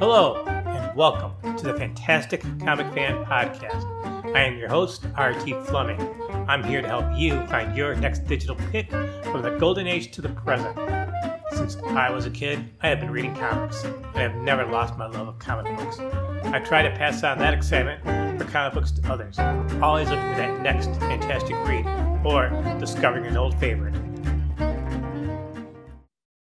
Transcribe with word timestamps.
Hello, 0.00 0.42
and 0.46 0.96
welcome 0.96 1.58
to 1.58 1.64
the 1.64 1.74
Fantastic 1.74 2.40
Comic 2.64 2.90
Fan 2.94 3.22
Podcast. 3.26 3.84
I 4.34 4.44
am 4.44 4.56
your 4.56 4.70
host, 4.70 5.04
RT 5.04 5.66
Fleming. 5.66 6.00
I'm 6.48 6.64
here 6.64 6.80
to 6.80 6.88
help 6.88 7.04
you 7.18 7.44
find 7.48 7.76
your 7.76 7.94
next 7.94 8.20
digital 8.20 8.56
pick 8.72 8.88
from 8.90 9.42
the 9.42 9.58
golden 9.60 9.86
age 9.86 10.10
to 10.12 10.22
the 10.22 10.30
present. 10.30 10.74
Since 11.52 11.76
I 11.88 12.08
was 12.08 12.24
a 12.24 12.30
kid, 12.30 12.64
I 12.80 12.88
have 12.88 13.00
been 13.00 13.10
reading 13.10 13.34
comics, 13.34 13.84
and 13.84 14.06
I 14.14 14.22
have 14.22 14.36
never 14.36 14.64
lost 14.64 14.96
my 14.96 15.04
love 15.04 15.28
of 15.28 15.38
comic 15.38 15.76
books. 15.76 15.98
I 16.44 16.60
try 16.60 16.80
to 16.80 16.90
pass 16.96 17.22
on 17.22 17.36
that 17.36 17.52
excitement 17.52 18.02
for 18.40 18.48
comic 18.50 18.72
books 18.72 18.92
to 18.92 19.12
others, 19.12 19.38
always 19.82 20.08
looking 20.08 20.30
for 20.30 20.38
that 20.38 20.62
next 20.62 20.88
fantastic 20.98 21.56
read 21.66 21.84
or 22.24 22.48
discovering 22.80 23.26
an 23.26 23.36
old 23.36 23.54
favorite. 23.60 23.94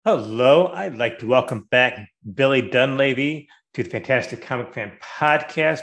Hello, 0.07 0.69
I'd 0.69 0.97
like 0.97 1.19
to 1.19 1.27
welcome 1.27 1.69
back 1.71 2.09
Billy 2.33 2.63
Dunleavy 2.63 3.51
to 3.75 3.83
the 3.83 3.91
Fantastic 3.91 4.41
Comic 4.41 4.73
Fan 4.73 4.93
Podcast. 5.03 5.83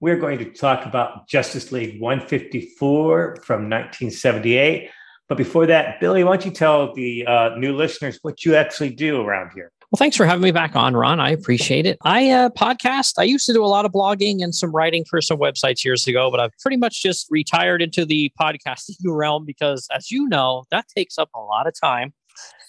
We're 0.00 0.16
going 0.16 0.38
to 0.38 0.50
talk 0.50 0.86
about 0.86 1.28
Justice 1.28 1.70
League 1.70 2.00
154 2.00 3.42
from 3.44 3.64
1978. 3.64 4.88
But 5.28 5.36
before 5.36 5.66
that, 5.66 6.00
Billy, 6.00 6.24
why 6.24 6.38
don't 6.38 6.46
you 6.46 6.50
tell 6.50 6.94
the 6.94 7.26
uh, 7.26 7.56
new 7.58 7.76
listeners 7.76 8.18
what 8.22 8.42
you 8.42 8.54
actually 8.54 8.88
do 8.88 9.20
around 9.20 9.50
here? 9.54 9.70
Well, 9.90 9.98
thanks 9.98 10.16
for 10.16 10.24
having 10.24 10.42
me 10.42 10.50
back 10.50 10.74
on, 10.74 10.96
Ron. 10.96 11.20
I 11.20 11.28
appreciate 11.28 11.84
it. 11.84 11.98
I 12.04 12.30
uh, 12.30 12.48
podcast. 12.48 13.18
I 13.18 13.24
used 13.24 13.44
to 13.46 13.52
do 13.52 13.62
a 13.62 13.68
lot 13.68 13.84
of 13.84 13.92
blogging 13.92 14.42
and 14.42 14.54
some 14.54 14.74
writing 14.74 15.04
for 15.04 15.20
some 15.20 15.36
websites 15.36 15.84
years 15.84 16.06
ago, 16.06 16.30
but 16.30 16.40
I've 16.40 16.56
pretty 16.62 16.78
much 16.78 17.02
just 17.02 17.26
retired 17.28 17.82
into 17.82 18.06
the 18.06 18.32
podcasting 18.40 18.96
realm 19.04 19.44
because, 19.44 19.86
as 19.94 20.10
you 20.10 20.26
know, 20.26 20.64
that 20.70 20.86
takes 20.88 21.18
up 21.18 21.28
a 21.34 21.40
lot 21.40 21.66
of 21.66 21.74
time 21.78 22.14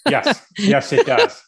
yes, 0.08 0.46
yes, 0.58 0.92
it 0.92 1.06
does. 1.06 1.42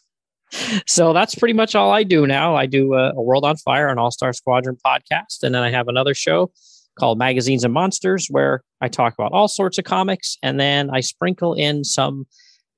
so 0.87 1.13
that's 1.13 1.35
pretty 1.35 1.53
much 1.53 1.75
all 1.75 1.91
I 1.91 2.03
do 2.03 2.27
now. 2.27 2.55
I 2.55 2.65
do 2.65 2.93
a, 2.93 3.11
a 3.11 3.21
World 3.21 3.45
on 3.45 3.57
Fire, 3.57 3.87
an 3.87 3.97
All 3.97 4.11
Star 4.11 4.33
Squadron 4.33 4.77
podcast, 4.85 5.43
and 5.43 5.53
then 5.53 5.63
I 5.63 5.71
have 5.71 5.87
another 5.87 6.13
show 6.13 6.51
called 6.99 7.17
Magazines 7.17 7.63
and 7.63 7.73
Monsters 7.73 8.27
where 8.29 8.61
I 8.81 8.87
talk 8.87 9.13
about 9.13 9.31
all 9.31 9.47
sorts 9.47 9.77
of 9.77 9.85
comics, 9.85 10.37
and 10.43 10.59
then 10.59 10.89
I 10.91 10.99
sprinkle 10.99 11.53
in 11.53 11.83
some 11.83 12.27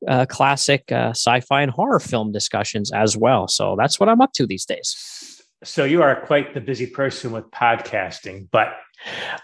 uh, 0.07 0.25
classic 0.25 0.91
uh, 0.91 1.09
sci-fi 1.09 1.61
and 1.61 1.71
horror 1.71 1.99
film 1.99 2.31
discussions 2.31 2.91
as 2.91 3.17
well. 3.17 3.47
So 3.47 3.75
that's 3.77 3.99
what 3.99 4.09
I'm 4.09 4.21
up 4.21 4.33
to 4.33 4.45
these 4.45 4.65
days. 4.65 5.41
So 5.63 5.83
you 5.83 6.01
are 6.01 6.21
quite 6.25 6.53
the 6.53 6.61
busy 6.61 6.85
person 6.85 7.31
with 7.31 7.49
podcasting, 7.51 8.47
but 8.51 8.73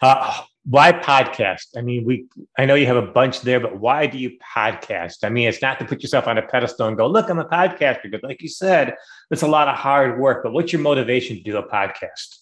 uh, 0.02 0.44
why 0.66 0.92
podcast? 0.92 1.67
I 1.76 1.81
mean, 1.81 2.06
we 2.06 2.26
I 2.58 2.66
know 2.66 2.76
you 2.76 2.86
have 2.86 2.98
a 2.98 3.02
bunch 3.02 3.42
there, 3.42 3.59
but 3.59 3.80
why 3.80 4.06
do 4.08 4.17
you 4.17 4.31
podcast? 4.56 5.23
I 5.23 5.30
mean, 5.30 5.48
it's 5.48 5.62
not 5.62 5.80
to 5.80 5.86
put 5.86 6.02
yourself 6.02 6.28
on 6.28 6.38
a 6.38 6.42
pedestal 6.42 6.88
and 6.88 6.98
go, 6.98 7.08
look, 7.08 7.30
I'm 7.30 7.40
a 7.40 7.45
podcaster. 7.45 8.04
Because 8.04 8.22
like 8.23 8.42
you 8.42 8.50
said, 8.50 8.95
it's 9.32 9.42
a 9.42 9.48
lot 9.48 9.67
of 9.67 9.76
hard 9.76 10.20
work. 10.20 10.44
But 10.44 10.54
what's 10.54 10.72
your 10.72 10.82
motivation 10.82 11.38
to 11.38 11.44
do 11.44 11.58
a 11.58 11.67
podcast? 11.67 12.38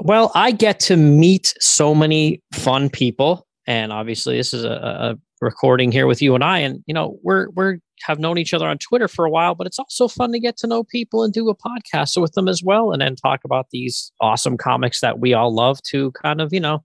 Well, 0.00 0.32
I 0.34 0.50
get 0.50 0.80
to 0.80 0.96
meet 0.96 1.54
so 1.60 1.94
many 1.94 2.42
fun 2.52 2.90
people. 2.90 3.46
And 3.66 3.92
obviously, 3.92 4.36
this 4.36 4.52
is 4.52 4.64
a, 4.64 4.68
a 4.68 5.18
recording 5.40 5.92
here 5.92 6.06
with 6.06 6.20
you 6.20 6.34
and 6.34 6.44
I. 6.44 6.58
And, 6.58 6.84
you 6.86 6.92
know, 6.92 7.18
we're 7.22 7.48
we're 7.50 7.78
have 8.02 8.18
known 8.18 8.36
each 8.36 8.52
other 8.52 8.68
on 8.68 8.76
Twitter 8.76 9.08
for 9.08 9.24
a 9.24 9.30
while, 9.30 9.54
but 9.54 9.66
it's 9.66 9.78
also 9.78 10.08
fun 10.08 10.32
to 10.32 10.40
get 10.40 10.58
to 10.58 10.66
know 10.66 10.84
people 10.84 11.22
and 11.22 11.32
do 11.32 11.48
a 11.48 11.56
podcast 11.56 12.20
with 12.20 12.32
them 12.32 12.48
as 12.48 12.62
well, 12.62 12.92
and 12.92 13.00
then 13.00 13.16
talk 13.16 13.40
about 13.44 13.70
these 13.70 14.12
awesome 14.20 14.58
comics 14.58 15.00
that 15.00 15.20
we 15.20 15.32
all 15.32 15.54
love 15.54 15.80
to 15.82 16.10
kind 16.12 16.42
of, 16.42 16.52
you 16.52 16.60
know, 16.60 16.84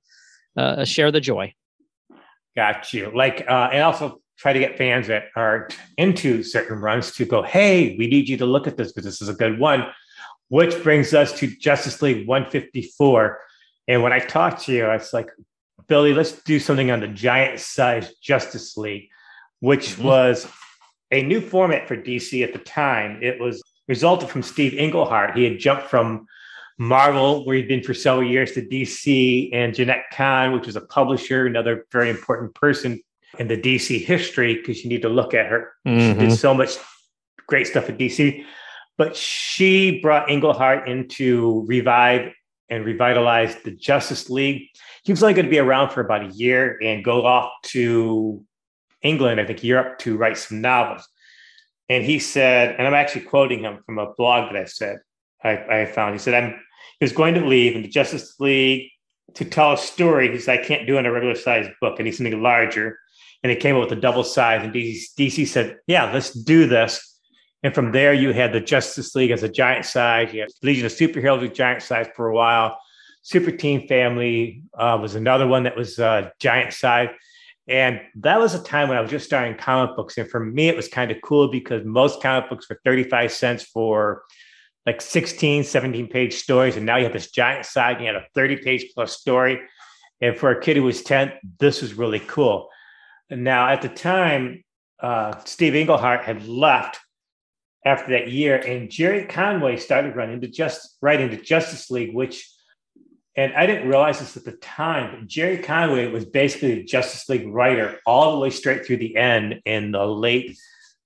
uh, 0.59 0.85
share 0.85 1.11
the 1.11 1.21
joy. 1.21 1.53
Got 2.55 2.93
you. 2.93 3.11
Like, 3.15 3.45
uh, 3.47 3.69
and 3.71 3.83
also 3.83 4.21
try 4.37 4.53
to 4.53 4.59
get 4.59 4.77
fans 4.77 5.07
that 5.07 5.25
are 5.35 5.69
into 5.97 6.43
certain 6.43 6.79
runs 6.79 7.11
to 7.13 7.25
go, 7.25 7.41
hey, 7.43 7.95
we 7.97 8.07
need 8.07 8.29
you 8.29 8.37
to 8.37 8.45
look 8.45 8.67
at 8.67 8.77
this 8.77 8.91
because 8.91 9.05
this 9.05 9.21
is 9.21 9.29
a 9.29 9.33
good 9.33 9.59
one. 9.59 9.85
Which 10.47 10.81
brings 10.81 11.13
us 11.13 11.37
to 11.39 11.47
Justice 11.47 12.01
League 12.01 12.27
154. 12.27 13.39
And 13.87 14.01
when 14.01 14.13
I 14.13 14.19
talked 14.19 14.63
to 14.63 14.73
you, 14.73 14.89
it's 14.91 15.13
like, 15.13 15.29
Billy, 15.87 16.13
let's 16.13 16.31
do 16.43 16.59
something 16.59 16.91
on 16.91 16.99
the 16.99 17.07
giant 17.07 17.59
size 17.59 18.13
Justice 18.15 18.77
League, 18.77 19.09
which 19.59 19.89
mm-hmm. 19.89 20.03
was 20.03 20.47
a 21.11 21.23
new 21.23 21.41
format 21.41 21.87
for 21.87 21.97
DC 21.97 22.43
at 22.43 22.53
the 22.53 22.59
time. 22.59 23.19
It 23.21 23.39
was 23.39 23.61
resulted 23.87 24.29
from 24.29 24.43
Steve 24.43 24.73
Englehart. 24.73 25.35
He 25.35 25.43
had 25.43 25.59
jumped 25.59 25.87
from 25.87 26.27
Marvel, 26.79 27.45
where 27.45 27.57
he'd 27.57 27.67
been 27.67 27.83
for 27.83 27.93
several 27.93 28.27
years, 28.27 28.53
to 28.53 28.61
DC, 28.61 29.49
and 29.53 29.75
Jenette 29.75 30.03
Kahn, 30.13 30.53
which 30.53 30.65
was 30.65 30.77
a 30.77 30.81
publisher, 30.81 31.45
another 31.45 31.85
very 31.91 32.09
important 32.09 32.55
person 32.55 33.01
in 33.37 33.49
the 33.49 33.57
DC 33.57 34.03
history, 34.03 34.55
because 34.55 34.83
you 34.83 34.89
need 34.89 35.01
to 35.01 35.09
look 35.09 35.33
at 35.33 35.45
her. 35.45 35.73
Mm-hmm. 35.85 35.99
She 35.99 36.13
did 36.13 36.17
mm-hmm. 36.19 36.33
so 36.35 36.53
much 36.53 36.77
great 37.47 37.67
stuff 37.67 37.89
at 37.89 37.97
DC. 37.97 38.45
But 38.97 39.15
she 39.15 39.99
brought 39.99 40.29
Englehart 40.29 40.87
in 40.87 41.09
to 41.09 41.65
revive 41.67 42.31
and 42.69 42.85
revitalize 42.85 43.55
the 43.63 43.71
Justice 43.71 44.29
League. 44.29 44.69
He 45.03 45.11
was 45.11 45.21
only 45.21 45.33
going 45.33 45.45
to 45.45 45.51
be 45.51 45.59
around 45.59 45.89
for 45.89 46.01
about 46.01 46.25
a 46.25 46.33
year 46.33 46.77
and 46.81 47.03
go 47.03 47.25
off 47.25 47.51
to 47.63 48.43
England, 49.01 49.41
I 49.41 49.45
think 49.45 49.63
Europe, 49.63 49.99
to 49.99 50.15
write 50.15 50.37
some 50.37 50.61
novels. 50.61 51.07
And 51.89 52.05
he 52.05 52.19
said, 52.19 52.75
and 52.77 52.87
I'm 52.87 52.93
actually 52.93 53.21
quoting 53.21 53.61
him 53.61 53.79
from 53.85 53.97
a 53.97 54.13
blog 54.13 54.51
that 54.51 54.61
I 54.61 54.65
said, 54.65 54.99
I, 55.43 55.81
I 55.81 55.85
found. 55.85 56.13
He 56.13 56.19
said, 56.19 56.41
I'm 56.41 56.59
he 56.99 57.05
was 57.05 57.11
going 57.11 57.33
to 57.35 57.45
leave 57.45 57.75
in 57.75 57.81
the 57.81 57.87
Justice 57.87 58.39
League 58.39 58.91
to 59.35 59.45
tell 59.45 59.73
a 59.73 59.77
story. 59.77 60.31
He 60.31 60.39
said, 60.39 60.59
I 60.59 60.63
can't 60.63 60.87
do 60.87 60.95
it 60.95 60.99
in 60.99 61.05
a 61.05 61.11
regular 61.11 61.35
size 61.35 61.67
book. 61.81 61.97
I 61.99 62.03
need 62.03 62.11
something 62.11 62.41
larger. 62.41 62.97
And 63.43 63.51
he 63.51 63.55
came 63.55 63.75
up 63.75 63.81
with 63.81 63.97
a 63.97 64.01
double 64.01 64.23
size. 64.23 64.63
And 64.63 64.73
DC, 64.73 65.03
DC 65.17 65.47
said, 65.47 65.77
Yeah, 65.87 66.11
let's 66.11 66.31
do 66.31 66.67
this. 66.67 67.05
And 67.63 67.73
from 67.75 67.91
there, 67.91 68.13
you 68.13 68.31
had 68.31 68.53
the 68.53 68.61
Justice 68.61 69.15
League 69.15 69.31
as 69.31 69.43
a 69.43 69.49
giant 69.49 69.85
size. 69.85 70.33
You 70.33 70.41
had 70.41 70.49
Legion 70.63 70.85
of 70.85 70.91
Superheroes 70.91 71.41
with 71.41 71.53
giant 71.53 71.81
size 71.81 72.07
for 72.15 72.27
a 72.27 72.33
while. 72.33 72.79
Super 73.21 73.51
Team 73.51 73.87
Family 73.87 74.63
uh, 74.77 74.97
was 75.01 75.15
another 75.15 75.45
one 75.45 75.63
that 75.63 75.75
was 75.75 75.99
uh, 75.99 76.29
giant 76.39 76.73
size. 76.73 77.09
And 77.67 78.01
that 78.15 78.39
was 78.39 78.55
a 78.55 78.63
time 78.63 78.89
when 78.89 78.97
I 78.97 79.01
was 79.01 79.11
just 79.11 79.25
starting 79.25 79.55
comic 79.55 79.95
books. 79.95 80.17
And 80.17 80.29
for 80.29 80.39
me, 80.39 80.69
it 80.69 80.75
was 80.75 80.87
kind 80.87 81.11
of 81.11 81.17
cool 81.21 81.49
because 81.49 81.85
most 81.85 82.21
comic 82.21 82.49
books 82.49 82.67
were 82.69 82.79
35 82.83 83.31
cents 83.31 83.63
for 83.63 84.23
like 84.85 85.01
16, 85.01 85.63
17 85.63 86.07
page 86.07 86.35
stories. 86.35 86.77
And 86.77 86.85
now 86.85 86.97
you 86.97 87.03
have 87.03 87.13
this 87.13 87.31
giant 87.31 87.65
side, 87.65 87.97
and 87.97 88.05
you 88.05 88.13
had 88.13 88.15
a 88.15 88.25
30 88.33 88.57
page 88.57 88.85
plus 88.93 89.17
story. 89.17 89.59
And 90.21 90.37
for 90.37 90.51
a 90.51 90.61
kid 90.61 90.77
who 90.77 90.83
was 90.83 91.01
10, 91.03 91.31
this 91.59 91.81
was 91.81 91.93
really 91.93 92.19
cool. 92.19 92.69
Now 93.29 93.69
at 93.69 93.81
the 93.81 93.89
time, 93.89 94.63
uh, 94.99 95.37
Steve 95.45 95.75
Englehart 95.75 96.23
had 96.23 96.47
left 96.47 96.99
after 97.85 98.11
that 98.11 98.29
year, 98.29 98.57
and 98.57 98.89
Gerry 98.89 99.25
Conway 99.25 99.77
started 99.77 100.15
running 100.15 100.41
to 100.41 100.47
just 100.47 100.97
right 101.01 101.19
into 101.19 101.37
Justice 101.37 101.89
League, 101.89 102.13
which, 102.13 102.51
and 103.35 103.53
I 103.53 103.65
didn't 103.65 103.87
realize 103.87 104.19
this 104.19 104.35
at 104.35 104.43
the 104.43 104.53
time, 104.53 105.15
but 105.15 105.27
Gerry 105.27 105.59
Conway 105.59 106.07
was 106.07 106.25
basically 106.25 106.81
a 106.81 106.83
Justice 106.83 107.29
League 107.29 107.47
writer 107.47 107.99
all 108.05 108.33
the 108.33 108.39
way 108.39 108.49
straight 108.49 108.85
through 108.85 108.97
the 108.97 109.15
end 109.15 109.61
in 109.65 109.91
the 109.91 110.05
late 110.05 110.57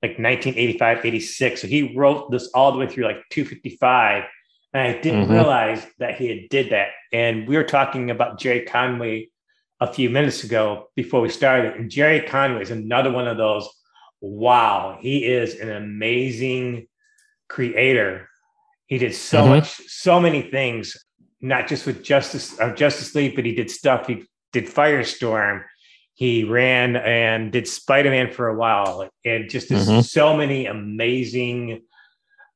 like 0.04 0.20
1985, 0.20 1.06
86. 1.06 1.62
So 1.62 1.68
he 1.68 1.96
wrote 1.96 2.30
this 2.30 2.50
all 2.54 2.74
the 2.74 2.78
way 2.78 2.88
through 2.88 3.06
like 3.06 3.24
255. 3.30 4.26
And 4.74 4.82
I 4.82 5.00
didn't 5.00 5.24
mm-hmm. 5.24 5.32
realize 5.32 5.88
that 6.00 6.18
he 6.18 6.28
had 6.28 6.50
did 6.50 6.72
that. 6.72 6.90
And 7.14 7.48
we 7.48 7.56
were 7.56 7.64
talking 7.64 8.12
about 8.12 8.38
Gerry 8.38 8.66
Conway 8.66 9.30
a 9.80 9.92
few 9.92 10.10
minutes 10.10 10.44
ago 10.44 10.90
before 10.98 11.22
we 11.22 11.30
started. 11.30 11.76
And 11.76 11.90
Gerry 11.90 12.20
Conway 12.20 12.62
is 12.62 12.72
another 12.72 13.12
one 13.12 13.28
of 13.28 13.38
those. 13.38 13.70
Wow, 14.20 14.98
he 15.00 15.26
is 15.26 15.56
an 15.56 15.72
amazing 15.72 16.88
creator. 17.48 18.28
He 18.88 18.98
did 18.98 19.16
so 19.16 19.40
mm-hmm. 19.40 19.50
much, 19.50 19.70
so 19.88 20.20
many 20.20 20.42
things, 20.42 20.98
not 21.40 21.68
just 21.68 21.86
with 21.86 22.04
Justice 22.04 22.60
of 22.60 22.72
uh, 22.72 22.76
Justice 22.76 23.16
League, 23.16 23.36
but 23.36 23.46
he 23.46 23.56
did 23.56 23.70
stuff. 23.72 24.08
He 24.08 24.26
did 24.52 24.66
Firestorm 24.66 25.64
he 26.24 26.46
ran 26.46 26.96
and 26.96 27.52
did 27.52 27.68
Spider-Man 27.68 28.32
for 28.32 28.48
a 28.48 28.56
while 28.56 29.10
and 29.26 29.50
just 29.50 29.70
mm-hmm. 29.70 30.00
so 30.00 30.38
many 30.38 30.68
amazing 30.68 31.82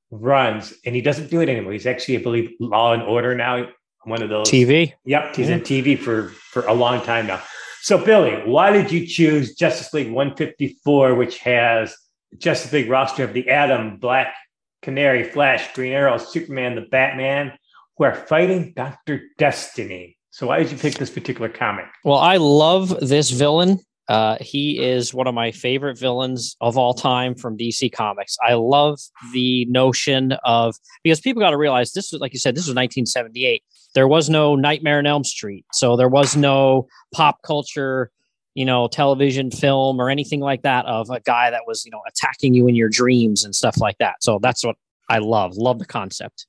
runs. 0.09 0.73
And 0.85 0.95
he 0.95 1.01
doesn't 1.01 1.29
do 1.29 1.41
it 1.41 1.49
anymore. 1.49 1.73
He's 1.73 1.85
actually, 1.85 2.19
I 2.19 2.23
believe, 2.23 2.51
Law 2.61 2.93
and 2.93 3.03
Order 3.03 3.35
now. 3.35 3.67
One 4.05 4.21
of 4.21 4.29
those 4.29 4.49
TV. 4.49 4.93
Yep, 5.03 5.35
he's 5.35 5.49
in 5.49 5.59
TV 5.59 5.99
for 5.99 6.29
for 6.29 6.65
a 6.67 6.73
long 6.73 7.03
time 7.03 7.27
now. 7.27 7.41
So, 7.81 7.97
Billy, 7.97 8.41
why 8.45 8.71
did 8.71 8.89
you 8.89 9.05
choose 9.05 9.53
Justice 9.53 9.93
League 9.93 10.11
154, 10.13 11.15
which 11.15 11.39
has 11.39 11.93
Justice 12.37 12.71
League 12.71 12.89
roster 12.89 13.25
of 13.25 13.33
the 13.33 13.49
Atom, 13.49 13.97
Black 13.97 14.33
Canary, 14.81 15.25
Flash, 15.25 15.73
Green 15.73 15.91
Arrow, 15.91 16.17
Superman, 16.17 16.75
the 16.75 16.87
Batman, 16.89 17.57
who 17.97 18.05
are 18.05 18.15
fighting 18.15 18.71
Doctor 18.77 19.23
Destiny? 19.37 20.16
So 20.37 20.45
why 20.45 20.59
did 20.59 20.71
you 20.71 20.77
pick 20.77 20.93
this 20.93 21.09
particular 21.09 21.49
comic? 21.49 21.85
Well, 22.03 22.19
I 22.19 22.37
love 22.37 22.89
this 22.99 23.31
villain. 23.31 23.79
Uh, 24.07 24.37
he 24.39 24.77
is 24.77 25.11
one 25.11 25.25
of 25.25 25.33
my 25.33 25.49
favorite 25.51 25.97
villains 25.97 26.55
of 26.61 26.77
all 26.77 26.93
time 26.93 27.33
from 27.33 27.57
DC 27.57 27.91
Comics. 27.91 28.37
I 28.47 28.53
love 28.53 28.99
the 29.33 29.65
notion 29.65 30.33
of 30.45 30.75
because 31.03 31.19
people 31.19 31.41
got 31.41 31.49
to 31.49 31.57
realize 31.57 31.93
this 31.93 32.11
was 32.11 32.21
like 32.21 32.33
you 32.33 32.39
said, 32.39 32.53
this 32.53 32.67
was 32.67 32.75
1978. 32.75 33.63
There 33.95 34.07
was 34.07 34.29
no 34.29 34.55
Nightmare 34.55 34.99
on 34.99 35.07
Elm 35.07 35.23
Street, 35.23 35.65
so 35.73 35.97
there 35.97 36.07
was 36.07 36.35
no 36.35 36.85
pop 37.15 37.41
culture, 37.41 38.11
you 38.53 38.63
know, 38.63 38.87
television 38.87 39.49
film 39.49 39.99
or 39.99 40.07
anything 40.07 40.39
like 40.39 40.61
that 40.61 40.85
of 40.85 41.09
a 41.09 41.19
guy 41.21 41.49
that 41.49 41.63
was 41.65 41.83
you 41.83 41.89
know 41.89 42.01
attacking 42.07 42.53
you 42.53 42.67
in 42.67 42.75
your 42.75 42.89
dreams 42.89 43.43
and 43.43 43.55
stuff 43.55 43.81
like 43.81 43.97
that. 43.97 44.17
So 44.21 44.37
that's 44.39 44.63
what 44.63 44.75
I 45.09 45.17
love. 45.17 45.57
Love 45.57 45.79
the 45.79 45.85
concept. 45.87 46.45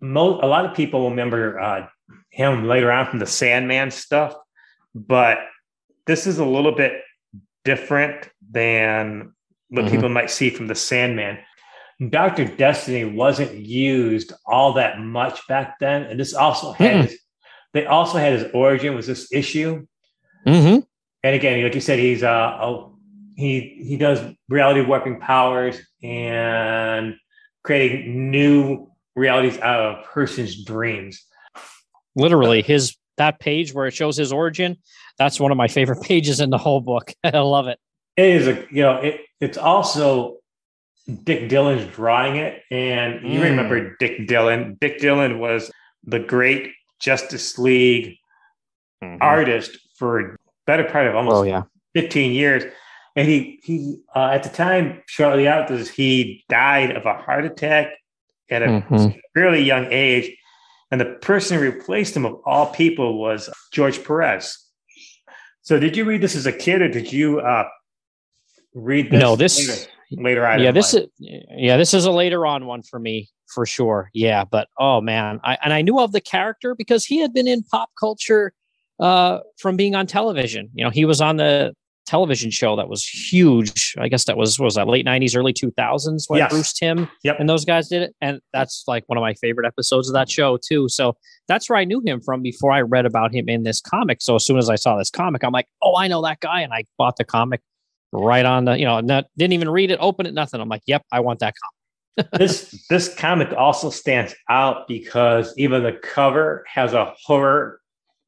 mo- 0.00 0.38
a 0.40 0.46
lot 0.46 0.64
of 0.64 0.76
people 0.76 1.10
remember 1.10 1.58
uh, 1.58 1.88
him 2.30 2.66
later 2.66 2.90
on 2.90 3.06
from 3.06 3.18
the 3.18 3.26
Sandman 3.26 3.90
stuff, 3.90 4.34
but 4.94 5.38
this 6.06 6.26
is 6.26 6.38
a 6.38 6.44
little 6.44 6.72
bit 6.72 7.02
different 7.64 8.28
than 8.50 9.32
what 9.68 9.84
mm-hmm. 9.84 9.94
people 9.94 10.08
might 10.08 10.30
see 10.30 10.50
from 10.50 10.66
the 10.66 10.74
Sandman. 10.74 11.38
Doctor 12.10 12.44
Destiny 12.44 13.04
wasn't 13.04 13.54
used 13.54 14.32
all 14.46 14.74
that 14.74 14.98
much 14.98 15.46
back 15.46 15.78
then, 15.78 16.02
and 16.02 16.18
this 16.18 16.34
also 16.34 16.72
had 16.72 17.06
his, 17.06 17.18
they 17.72 17.86
also 17.86 18.18
had 18.18 18.32
his 18.32 18.50
origin 18.52 18.94
was 18.94 19.06
this 19.06 19.32
issue. 19.32 19.86
Mm-hmm. 20.46 20.80
And 21.22 21.34
again, 21.34 21.62
like 21.62 21.74
you 21.74 21.80
said, 21.80 21.98
he's 21.98 22.22
uh, 22.22 22.58
a, 22.60 22.90
he 23.36 23.82
he 23.86 23.96
does 23.96 24.20
reality 24.48 24.82
warping 24.82 25.20
powers 25.20 25.78
and 26.02 27.16
creating 27.62 28.30
new 28.30 28.88
realities 29.16 29.58
out 29.60 29.80
of 29.80 29.98
a 29.98 30.02
person's 30.02 30.64
dreams. 30.64 31.24
Literally, 32.16 32.62
his 32.62 32.96
that 33.16 33.38
page 33.40 33.72
where 33.72 33.86
it 33.86 33.94
shows 33.94 34.16
his 34.16 34.32
origin, 34.32 34.76
that's 35.18 35.38
one 35.38 35.50
of 35.50 35.56
my 35.56 35.68
favorite 35.68 36.02
pages 36.02 36.40
in 36.40 36.50
the 36.50 36.58
whole 36.58 36.80
book. 36.80 37.12
I 37.24 37.38
love 37.38 37.68
it. 37.68 37.78
It 38.16 38.26
is 38.26 38.46
a 38.46 38.66
you 38.70 38.82
know 38.82 38.96
it 38.96 39.20
it's 39.40 39.58
also 39.58 40.38
Dick 41.24 41.50
Dillin's 41.50 41.92
drawing 41.94 42.36
it, 42.36 42.62
and 42.70 43.22
you 43.22 43.40
mm. 43.40 43.44
remember 43.44 43.96
Dick 43.96 44.26
Dillin. 44.28 44.78
Dick 44.80 45.00
Dillin 45.00 45.38
was 45.38 45.70
the 46.04 46.18
great 46.18 46.72
Justice 47.00 47.58
League 47.58 48.16
mm-hmm. 49.02 49.16
artist 49.20 49.78
for 49.96 50.20
a 50.20 50.36
better 50.66 50.84
part 50.84 51.06
of 51.06 51.14
almost 51.14 51.36
oh, 51.36 51.42
yeah. 51.42 51.62
15 51.94 52.32
years. 52.32 52.64
And 53.16 53.28
he 53.28 53.60
he 53.62 53.98
uh, 54.14 54.30
at 54.32 54.42
the 54.42 54.48
time, 54.48 55.02
shortly 55.06 55.46
after 55.46 55.76
this, 55.76 55.88
he 55.88 56.44
died 56.48 56.96
of 56.96 57.06
a 57.06 57.14
heart 57.14 57.44
attack 57.44 57.90
at 58.50 58.62
a 58.62 58.66
mm-hmm. 58.66 59.18
fairly 59.34 59.62
young 59.62 59.86
age. 59.90 60.36
And 60.94 61.00
the 61.00 61.06
person 61.06 61.58
who 61.58 61.64
replaced 61.64 62.16
him 62.16 62.24
of 62.24 62.40
all 62.44 62.66
people 62.66 63.18
was 63.18 63.50
George 63.72 64.04
Perez. 64.04 64.56
So 65.62 65.80
did 65.80 65.96
you 65.96 66.04
read 66.04 66.20
this 66.20 66.36
as 66.36 66.46
a 66.46 66.52
kid 66.52 66.82
or 66.82 66.88
did 66.88 67.12
you 67.12 67.40
uh, 67.40 67.64
read 68.74 69.10
this? 69.10 69.20
No, 69.20 69.34
this 69.34 69.58
later, 69.58 70.22
later 70.22 70.46
on. 70.46 70.62
Yeah, 70.62 70.70
this 70.70 70.94
life? 70.94 71.02
is 71.18 71.44
yeah, 71.50 71.76
this 71.76 71.94
is 71.94 72.04
a 72.04 72.12
later 72.12 72.46
on 72.46 72.66
one 72.66 72.84
for 72.84 73.00
me 73.00 73.28
for 73.48 73.66
sure. 73.66 74.08
Yeah, 74.14 74.44
but 74.44 74.68
oh 74.78 75.00
man, 75.00 75.40
I 75.42 75.58
and 75.64 75.72
I 75.72 75.82
knew 75.82 75.98
of 75.98 76.12
the 76.12 76.20
character 76.20 76.76
because 76.76 77.04
he 77.04 77.18
had 77.18 77.34
been 77.34 77.48
in 77.48 77.64
pop 77.64 77.90
culture 77.98 78.52
uh, 79.00 79.40
from 79.58 79.76
being 79.76 79.96
on 79.96 80.06
television. 80.06 80.70
You 80.74 80.84
know, 80.84 80.90
he 80.90 81.04
was 81.04 81.20
on 81.20 81.38
the 81.38 81.74
television 82.06 82.50
show 82.50 82.76
that 82.76 82.88
was 82.88 83.04
huge. 83.04 83.94
I 83.98 84.08
guess 84.08 84.24
that 84.24 84.36
was 84.36 84.58
was 84.58 84.74
that 84.74 84.88
late 84.88 85.06
'90s, 85.06 85.36
early 85.36 85.52
2000s 85.52 86.24
when 86.28 86.38
yes. 86.38 86.50
Bruce 86.50 86.72
Timm 86.72 87.08
yep. 87.22 87.36
and 87.38 87.48
those 87.48 87.64
guys 87.64 87.88
did 87.88 88.02
it, 88.02 88.14
and 88.20 88.40
that's 88.52 88.84
like 88.86 89.04
one 89.06 89.16
of 89.16 89.22
my 89.22 89.34
favorite 89.34 89.66
episodes 89.66 90.08
of 90.08 90.14
that 90.14 90.30
show 90.30 90.58
too. 90.58 90.88
So 90.88 91.16
that's 91.48 91.68
where 91.68 91.78
I 91.78 91.84
knew 91.84 92.02
him 92.04 92.20
from 92.20 92.42
before 92.42 92.72
I 92.72 92.80
read 92.80 93.06
about 93.06 93.34
him 93.34 93.48
in 93.48 93.62
this 93.62 93.80
comic. 93.80 94.22
So 94.22 94.36
as 94.36 94.44
soon 94.44 94.58
as 94.58 94.70
I 94.70 94.76
saw 94.76 94.96
this 94.96 95.10
comic, 95.10 95.44
I'm 95.44 95.52
like, 95.52 95.68
oh, 95.82 95.96
I 95.96 96.08
know 96.08 96.22
that 96.22 96.40
guy, 96.40 96.60
and 96.60 96.72
I 96.72 96.84
bought 96.98 97.16
the 97.16 97.24
comic 97.24 97.60
right 98.12 98.44
on 98.44 98.64
the 98.66 98.78
you 98.78 98.84
know, 98.84 99.00
not, 99.00 99.26
didn't 99.36 99.54
even 99.54 99.68
read 99.68 99.90
it, 99.90 99.98
open 100.00 100.26
it, 100.26 100.34
nothing. 100.34 100.60
I'm 100.60 100.68
like, 100.68 100.82
yep, 100.86 101.04
I 101.12 101.20
want 101.20 101.40
that 101.40 101.54
comic. 101.60 102.30
this 102.32 102.86
this 102.88 103.12
comic 103.12 103.52
also 103.56 103.90
stands 103.90 104.34
out 104.48 104.86
because 104.86 105.52
even 105.56 105.82
the 105.82 105.92
cover 105.92 106.64
has 106.68 106.92
a 106.92 107.12
horror 107.20 107.80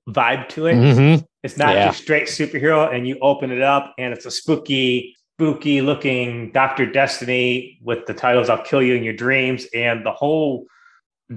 vibe 0.09 0.49
to 0.51 0.67
it. 0.67 0.75
Mm-hmm. 0.75 1.25
It's 1.43 1.57
not 1.57 1.75
yeah. 1.75 1.87
just 1.87 2.03
straight 2.03 2.25
superhero, 2.25 2.93
and 2.93 3.07
you 3.07 3.19
open 3.21 3.51
it 3.51 3.63
up 3.63 3.95
and 3.99 4.13
it's 4.13 4.27
a 4.27 4.31
spooky, 4.31 5.17
spooky 5.37 5.81
looking 5.81 6.51
Doctor 6.53 6.87
Destiny 6.87 7.79
with 7.83 8.07
the 8.07 8.15
titles 8.15 8.49
"I'll 8.49 8.63
kill 8.63 8.83
you 8.83 8.95
in 8.95 9.05
your 9.05 9.15
dreams," 9.15 9.67
and 9.75 10.05
the 10.05 10.13
whole. 10.13 10.67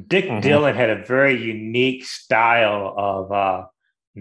Dick 0.08 0.26
mm-hmm. 0.26 0.48
Dillin 0.48 0.76
had 0.76 0.92
a 0.92 1.04
very 1.04 1.42
unique 1.42 2.06
style 2.06 2.94
of 2.96 3.32
uh, 3.32 3.66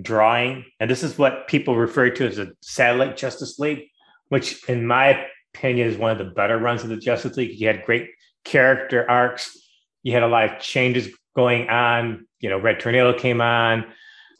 drawing, 0.00 0.64
and 0.80 0.90
this 0.90 1.02
is 1.02 1.18
what 1.18 1.46
people 1.46 1.76
refer 1.76 2.08
to 2.08 2.26
as 2.26 2.38
a 2.38 2.52
satellite 2.62 3.18
Justice 3.18 3.58
League, 3.58 3.88
which, 4.28 4.66
in 4.66 4.86
my 4.86 5.26
opinion, 5.54 5.86
is 5.86 5.98
one 5.98 6.10
of 6.10 6.16
the 6.16 6.32
better 6.32 6.56
runs 6.56 6.84
of 6.84 6.88
the 6.88 6.96
Justice 6.96 7.36
League. 7.36 7.60
You 7.60 7.66
had 7.66 7.84
great 7.84 8.08
character 8.44 9.08
arcs. 9.10 9.58
You 10.02 10.14
had 10.14 10.22
a 10.22 10.28
lot 10.28 10.50
of 10.50 10.58
changes 10.58 11.14
going 11.36 11.68
on. 11.68 12.26
You 12.40 12.48
know, 12.48 12.58
Red 12.58 12.80
Tornado 12.80 13.12
came 13.18 13.42
on. 13.42 13.84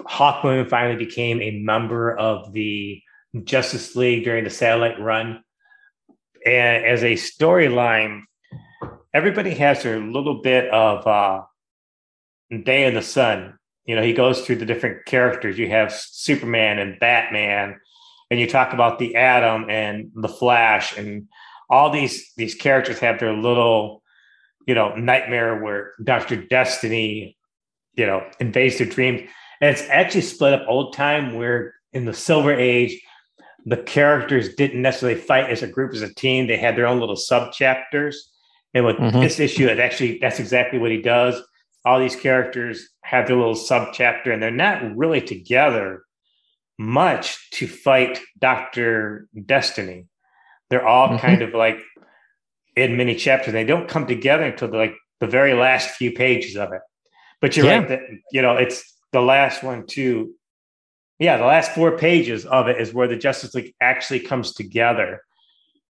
Hawkman 0.03 0.69
finally 0.69 0.97
became 0.97 1.41
a 1.43 1.59
member 1.61 2.17
of 2.17 2.53
the 2.53 3.03
Justice 3.45 3.97
League 3.97 4.25
during 4.25 4.45
the 4.45 4.51
satellite 4.51 5.01
run. 5.01 5.43
And 6.47 6.85
as 6.85 7.03
a 7.03 7.15
storyline, 7.15 8.23
everybody 9.13 9.55
has 9.55 9.83
their 9.83 9.99
little 9.99 10.41
bit 10.41 10.71
of 10.71 11.07
uh, 11.07 11.43
day 12.65 12.87
in 12.87 12.95
the 12.95 13.03
sun. 13.03 13.59
You 13.85 13.97
know, 13.97 14.03
he 14.03 14.13
goes 14.13 14.43
through 14.43 14.57
the 14.57 14.67
different 14.67 15.07
characters. 15.07 15.59
You 15.59 15.69
have 15.71 15.93
Superman 15.93 16.79
and 16.79 17.01
Batman, 17.01 17.81
and 18.31 18.39
you 18.39 18.47
talk 18.47 18.73
about 18.73 18.99
the 18.99 19.17
Atom 19.17 19.71
and 19.71 20.11
the 20.15 20.29
Flash, 20.29 20.97
and 20.97 21.27
all 21.71 21.91
these 21.91 22.33
these 22.37 22.55
characters 22.55 22.99
have 22.99 23.19
their 23.19 23.33
little, 23.33 24.03
you 24.67 24.75
know, 24.75 24.95
nightmare 24.95 25.63
where 25.63 25.93
Doctor 26.05 26.37
Destiny, 26.37 27.37
you 27.95 28.07
know, 28.07 28.29
invades 28.41 28.79
their 28.79 28.87
dreams. 28.87 29.29
And 29.61 29.71
it's 29.71 29.89
actually 29.89 30.23
split 30.23 30.55
up 30.55 30.65
old 30.69 30.95
time 30.95 31.35
where 31.35 31.75
in 31.93 32.05
the 32.05 32.15
Silver 32.15 32.53
Age, 32.53 33.01
the 33.67 33.77
characters 33.77 34.55
didn't 34.55 34.83
necessarily 34.83 35.21
fight 35.21 35.51
as 35.51 35.63
a 35.63 35.67
group, 35.67 35.93
as 35.95 36.03
a 36.03 36.15
team. 36.15 36.47
They 36.47 36.57
had 36.57 36.77
their 36.77 36.87
own 36.87 37.01
little 37.01 37.17
sub 37.17 37.53
chapters. 37.53 38.31
And 38.75 38.85
with 38.85 38.97
mm-hmm. 38.97 39.21
this 39.21 39.41
issue, 39.41 39.67
it 39.67 39.79
actually 39.79 40.19
that's 40.19 40.39
exactly 40.39 40.79
what 40.79 40.91
he 40.91 41.03
does. 41.03 41.41
All 41.85 41.99
these 41.99 42.17
characters 42.17 42.89
have 43.03 43.27
their 43.27 43.37
little 43.37 43.55
sub 43.55 43.93
chapter, 43.93 44.31
and 44.31 44.43
they're 44.43 44.51
not 44.51 44.97
really 44.97 45.21
together 45.21 46.03
much 46.79 47.51
to 47.53 47.67
fight 47.67 48.21
Doctor 48.39 49.27
Destiny. 49.47 50.07
They're 50.71 50.87
all 50.87 51.09
mm-hmm. 51.09 51.27
kind 51.27 51.43
of 51.43 51.55
like 51.55 51.81
in 52.77 52.97
many 52.97 53.15
chapters. 53.15 53.53
They 53.53 53.65
don't 53.65 53.89
come 53.89 54.07
together 54.07 54.45
until 54.45 54.69
the, 54.69 54.77
like 54.77 54.95
the 55.21 55.27
very 55.27 55.55
last 55.55 55.97
few 55.97 56.13
pages 56.13 56.57
of 56.57 56.73
it. 56.73 56.81
But 57.41 57.57
you're 57.57 57.67
yeah. 57.67 57.79
right 57.79 57.89
that 57.89 58.01
you 58.33 58.43
know 58.43 58.57
it's 58.57 58.83
the 59.13 59.21
last 59.21 59.63
one 59.63 59.87
too. 59.87 60.35
Yeah, 61.19 61.37
the 61.37 61.45
last 61.45 61.73
four 61.73 61.99
pages 61.99 62.47
of 62.47 62.69
it 62.69 62.81
is 62.81 62.95
where 62.95 63.09
the 63.09 63.17
Justice 63.17 63.55
League 63.55 63.75
actually 63.81 64.21
comes 64.21 64.55
together. 64.55 65.23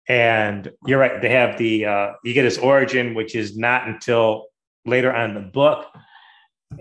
And 0.08 0.72
you're 0.86 1.00
right, 1.00 1.22
they 1.22 1.30
have 1.30 1.58
the 1.58 1.86
uh, 1.86 2.12
you 2.24 2.34
get 2.34 2.46
his 2.46 2.58
origin, 2.58 3.14
which 3.14 3.36
is 3.36 3.58
not 3.58 3.88
until 3.88 4.46
later 4.86 5.14
on 5.14 5.32
in 5.32 5.36
the 5.36 5.50
book. 5.50 5.86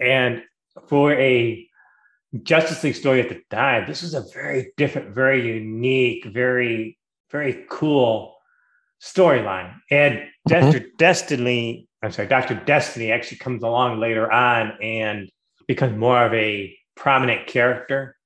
And 0.00 0.42
for 0.88 1.12
a 1.12 1.66
Justice 2.42 2.82
League 2.84 2.94
story 2.94 3.20
at 3.20 3.28
the 3.28 3.40
time, 3.50 3.86
this 3.86 4.02
was 4.02 4.14
a 4.14 4.24
very 4.32 4.72
different, 4.76 5.14
very 5.14 5.46
unique, 5.46 6.24
very, 6.26 6.98
very 7.30 7.64
cool 7.68 8.36
storyline. 9.02 9.74
And 9.90 10.18
mm-hmm. 10.48 10.70
Dr. 10.70 10.86
Destiny, 10.98 11.88
I'm 12.02 12.12
sorry, 12.12 12.28
Dr. 12.28 12.54
Destiny 12.64 13.10
actually 13.10 13.38
comes 13.38 13.62
along 13.62 14.00
later 14.00 14.30
on 14.30 14.72
and 14.82 15.30
becomes 15.66 15.96
more 15.96 16.24
of 16.24 16.32
a 16.34 16.76
prominent 16.94 17.46
character. 17.46 18.16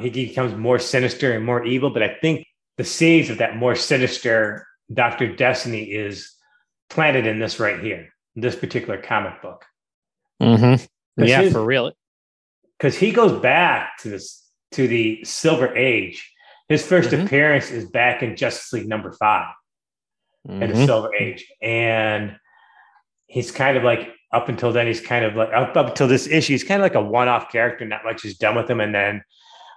He 0.00 0.10
becomes 0.10 0.54
more 0.54 0.78
sinister 0.78 1.32
and 1.32 1.44
more 1.44 1.64
evil. 1.64 1.90
But 1.90 2.02
I 2.02 2.16
think 2.20 2.46
the 2.76 2.84
seeds 2.84 3.30
of 3.30 3.38
that 3.38 3.56
more 3.56 3.74
sinister 3.74 4.66
Dr. 4.92 5.34
Destiny 5.34 5.84
is 5.84 6.32
planted 6.90 7.26
in 7.26 7.38
this 7.38 7.58
right 7.58 7.80
here, 7.80 8.10
this 8.34 8.56
particular 8.56 9.00
comic 9.00 9.42
book. 9.42 9.64
Mm-hmm. 10.40 11.24
Yeah, 11.24 11.42
his, 11.42 11.52
for 11.52 11.64
real. 11.64 11.92
Because 12.78 12.96
he 12.96 13.10
goes 13.12 13.40
back 13.40 13.98
to 13.98 14.10
this 14.10 14.44
to 14.72 14.86
the 14.86 15.24
Silver 15.24 15.74
Age. 15.74 16.32
His 16.68 16.82
1st 16.82 17.08
mm-hmm. 17.10 17.26
appearance 17.26 17.70
is 17.70 17.88
back 17.88 18.22
in 18.22 18.36
Justice 18.36 18.72
League 18.72 18.88
number 18.88 19.12
5 19.12 19.46
mm-hmm. 20.48 20.62
in 20.62 20.70
the 20.70 20.84
Silver 20.84 21.14
Age, 21.14 21.46
and 21.62 22.36
he's 23.26 23.52
kind 23.52 23.76
of 23.76 23.84
like 23.84 24.12
up 24.32 24.48
until 24.48 24.72
then, 24.72 24.86
he's 24.86 25.00
kind 25.00 25.24
of 25.24 25.34
like 25.34 25.50
up, 25.52 25.76
up 25.76 25.88
until 25.88 26.08
this 26.08 26.26
issue, 26.26 26.52
he's 26.52 26.64
kind 26.64 26.80
of 26.80 26.84
like 26.84 26.94
a 26.94 27.00
one-off 27.00 27.50
character. 27.50 27.84
Not 27.84 28.04
much 28.04 28.24
is 28.24 28.36
done 28.36 28.56
with 28.56 28.68
him, 28.68 28.80
and 28.80 28.94
then 28.94 29.22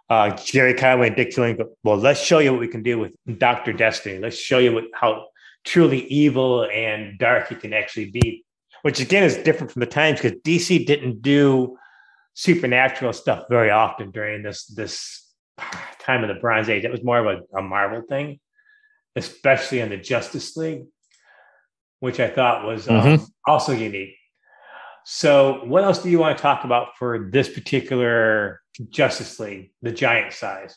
uh, 0.10 0.32
Gerry 0.32 0.74
Conway 0.74 1.08
and 1.08 1.16
Dick 1.16 1.32
Dillin 1.32 1.58
go, 1.58 1.70
well, 1.84 1.98
let's 1.98 2.22
show 2.22 2.40
you 2.40 2.52
what 2.52 2.60
we 2.60 2.68
can 2.68 2.84
do 2.84 2.98
with 2.98 3.12
Doctor 3.38 3.74
Destiny. 3.74 4.18
Let's 4.18 4.38
show 4.38 4.58
you 4.58 4.74
what, 4.74 4.86
how 4.94 5.28
truly 5.66 6.06
evil 6.08 6.68
and 6.74 7.18
dark 7.20 7.50
he 7.50 7.56
can 7.56 7.74
actually 7.74 8.10
be. 8.10 8.44
Which 8.82 9.00
again 9.00 9.24
is 9.24 9.36
different 9.38 9.72
from 9.72 9.82
the 9.82 9.86
times 9.86 10.22
because 10.22 10.40
DC 10.42 10.86
didn't 10.86 11.22
do 11.22 11.78
supernatural 12.34 13.12
stuff 13.12 13.44
very 13.50 13.70
often 13.70 14.12
during 14.12 14.42
this 14.42 14.66
this 14.68 15.28
time 16.00 16.24
of 16.24 16.30
the 16.30 16.40
Bronze 16.40 16.70
Age. 16.70 16.86
It 16.86 16.92
was 16.92 17.04
more 17.04 17.20
of 17.20 17.26
a, 17.54 17.58
a 17.58 17.62
Marvel 17.62 18.02
thing, 18.08 18.40
especially 19.18 19.82
in 19.82 19.90
the 19.90 19.98
Justice 19.98 20.56
League, 20.56 20.86
which 22.00 22.22
I 22.22 22.30
thought 22.30 22.66
was 22.66 22.88
um, 22.88 22.96
mm-hmm. 22.96 23.24
also 23.46 23.74
unique. 23.74 24.16
So, 25.06 25.62
what 25.66 25.84
else 25.84 26.02
do 26.02 26.10
you 26.10 26.20
want 26.20 26.38
to 26.38 26.42
talk 26.42 26.64
about 26.64 26.98
for 26.98 27.30
this 27.32 27.50
particular 27.50 28.62
Justice 28.90 29.40
League, 29.40 29.72
the 29.82 29.92
giant 29.92 30.34
size? 30.34 30.76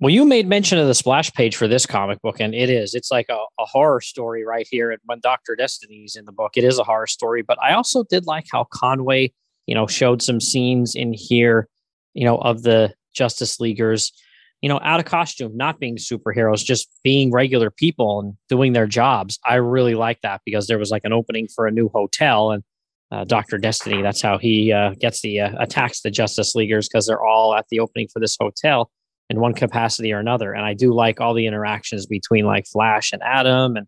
Well, 0.00 0.10
you 0.10 0.24
made 0.24 0.46
mention 0.46 0.78
of 0.78 0.86
the 0.86 0.94
splash 0.94 1.32
page 1.32 1.56
for 1.56 1.66
this 1.66 1.86
comic 1.86 2.20
book, 2.20 2.40
and 2.40 2.54
it 2.54 2.70
is. 2.70 2.94
It's 2.94 3.10
like 3.10 3.26
a, 3.28 3.38
a 3.58 3.64
horror 3.64 4.00
story 4.00 4.44
right 4.44 4.66
here. 4.70 4.90
And 4.90 5.00
when 5.06 5.20
Dr. 5.20 5.56
Destiny's 5.56 6.16
in 6.16 6.24
the 6.24 6.32
book, 6.32 6.52
it 6.56 6.64
is 6.64 6.78
a 6.78 6.84
horror 6.84 7.06
story. 7.06 7.42
But 7.42 7.60
I 7.62 7.72
also 7.72 8.04
did 8.04 8.26
like 8.26 8.46
how 8.50 8.66
Conway, 8.72 9.32
you 9.66 9.74
know, 9.74 9.86
showed 9.86 10.22
some 10.22 10.40
scenes 10.40 10.94
in 10.94 11.12
here, 11.12 11.68
you 12.14 12.24
know, 12.24 12.38
of 12.38 12.62
the 12.62 12.94
Justice 13.14 13.60
Leaguers, 13.60 14.12
you 14.60 14.68
know, 14.68 14.80
out 14.82 15.00
of 15.00 15.06
costume, 15.06 15.56
not 15.56 15.80
being 15.80 15.96
superheroes, 15.96 16.64
just 16.64 16.88
being 17.02 17.32
regular 17.32 17.70
people 17.70 18.20
and 18.20 18.34
doing 18.48 18.72
their 18.72 18.86
jobs. 18.86 19.38
I 19.44 19.56
really 19.56 19.94
like 19.94 20.20
that 20.22 20.42
because 20.44 20.66
there 20.66 20.78
was 20.78 20.90
like 20.90 21.04
an 21.04 21.12
opening 21.12 21.48
for 21.48 21.66
a 21.66 21.72
new 21.72 21.88
hotel 21.88 22.52
and 22.52 22.62
uh, 23.12 23.24
Dr. 23.24 23.58
Destiny, 23.58 24.00
that's 24.00 24.22
how 24.22 24.38
he 24.38 24.72
uh, 24.72 24.94
gets 24.98 25.20
the 25.20 25.40
uh, 25.40 25.50
attacks 25.60 26.00
the 26.00 26.10
Justice 26.10 26.54
Leaguers 26.54 26.88
because 26.88 27.06
they're 27.06 27.22
all 27.22 27.54
at 27.54 27.66
the 27.70 27.78
opening 27.78 28.08
for 28.10 28.20
this 28.20 28.36
hotel 28.40 28.90
in 29.28 29.38
one 29.38 29.52
capacity 29.52 30.12
or 30.12 30.18
another. 30.18 30.52
And 30.54 30.64
I 30.64 30.72
do 30.72 30.94
like 30.94 31.20
all 31.20 31.34
the 31.34 31.46
interactions 31.46 32.06
between 32.06 32.46
like 32.46 32.66
Flash 32.66 33.12
and 33.12 33.22
Atom, 33.22 33.76
and 33.76 33.86